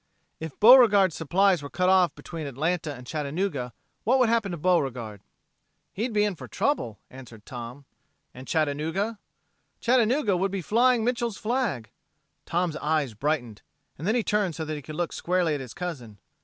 [0.39, 3.71] If Beauregard's supplies were cut off between Atlanta and Chattanooga,
[4.03, 5.21] what would happen to Beauregard?"
[5.93, 7.85] "He'd been in for trouble," answered Tom.
[8.33, 9.19] "And Chattanooga...?"
[9.79, 11.91] "Chattanooga would be flying Mitchel's flag."
[12.47, 13.61] Tom's eyes brightened,
[13.99, 16.17] and he turned so that he could look squarely at his cousin.